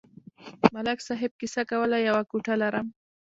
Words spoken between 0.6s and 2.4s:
ملک صاحب کیسه کوله: یوه